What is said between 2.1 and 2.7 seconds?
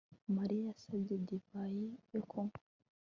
yo kunywa